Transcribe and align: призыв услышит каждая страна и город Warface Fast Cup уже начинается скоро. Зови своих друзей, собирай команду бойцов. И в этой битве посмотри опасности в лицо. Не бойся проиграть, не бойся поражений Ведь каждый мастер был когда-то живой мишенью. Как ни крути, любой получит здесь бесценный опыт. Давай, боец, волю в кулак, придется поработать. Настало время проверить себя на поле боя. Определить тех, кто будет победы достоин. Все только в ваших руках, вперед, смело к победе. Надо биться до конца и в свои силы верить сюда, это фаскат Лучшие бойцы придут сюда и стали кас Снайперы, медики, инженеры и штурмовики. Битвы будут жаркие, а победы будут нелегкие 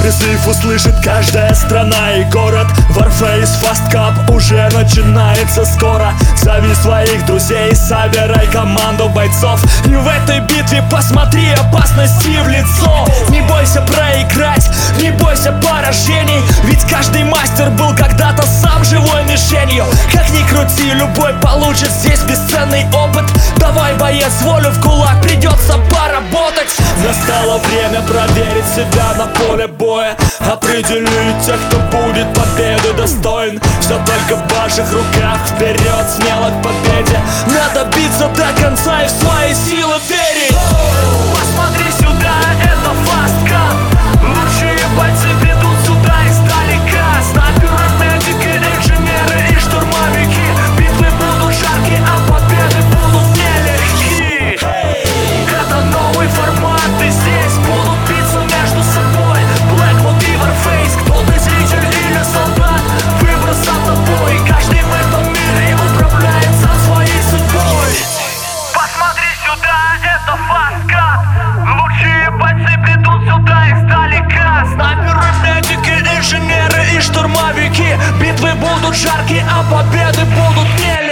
призыв 0.00 0.46
услышит 0.46 0.94
каждая 1.02 1.54
страна 1.54 2.12
и 2.12 2.24
город 2.24 2.66
Warface 2.96 3.50
Fast 3.62 3.90
Cup 3.92 4.32
уже 4.32 4.68
начинается 4.72 5.64
скоро. 5.64 6.12
Зови 6.36 6.74
своих 6.74 7.24
друзей, 7.26 7.74
собирай 7.74 8.46
команду 8.46 9.08
бойцов. 9.08 9.62
И 9.84 9.94
в 9.94 10.06
этой 10.06 10.40
битве 10.40 10.82
посмотри 10.90 11.50
опасности 11.52 12.38
в 12.42 12.48
лицо. 12.48 13.06
Не 13.28 13.42
бойся 13.42 13.82
проиграть, 13.82 14.68
не 15.00 15.10
бойся 15.10 15.52
поражений 15.52 16.42
Ведь 16.64 16.82
каждый 16.84 17.24
мастер 17.24 17.70
был 17.70 17.94
когда-то 17.94 18.29
живой 18.90 19.24
мишенью. 19.24 19.84
Как 20.12 20.28
ни 20.30 20.42
крути, 20.48 20.90
любой 20.94 21.32
получит 21.34 21.90
здесь 21.90 22.20
бесценный 22.22 22.84
опыт. 22.88 23.24
Давай, 23.56 23.94
боец, 23.94 24.32
волю 24.42 24.70
в 24.70 24.82
кулак, 24.82 25.22
придется 25.22 25.78
поработать. 25.90 26.70
Настало 27.06 27.58
время 27.58 28.02
проверить 28.02 28.66
себя 28.74 29.14
на 29.16 29.26
поле 29.26 29.68
боя. 29.68 30.16
Определить 30.40 31.46
тех, 31.46 31.56
кто 31.68 31.78
будет 31.96 32.26
победы 32.34 32.92
достоин. 32.96 33.60
Все 33.80 33.96
только 34.04 34.42
в 34.42 34.52
ваших 34.54 34.92
руках, 34.92 35.38
вперед, 35.46 36.06
смело 36.16 36.50
к 36.50 36.62
победе. 36.62 37.20
Надо 37.46 37.88
биться 37.96 38.28
до 38.28 38.60
конца 38.60 39.02
и 39.02 39.06
в 39.06 39.10
свои 39.10 39.54
силы 39.54 39.94
верить 40.08 40.39
сюда, 69.50 69.96
это 70.02 70.36
фаскат 70.48 71.20
Лучшие 71.76 72.30
бойцы 72.30 72.78
придут 72.82 73.22
сюда 73.28 73.68
и 73.68 73.86
стали 73.86 74.18
кас 74.30 74.68
Снайперы, 74.74 75.32
медики, 75.42 76.18
инженеры 76.18 76.84
и 76.94 77.00
штурмовики. 77.00 77.96
Битвы 78.20 78.54
будут 78.54 78.94
жаркие, 78.94 79.44
а 79.50 79.62
победы 79.70 80.24
будут 80.24 80.68
нелегкие 80.78 81.09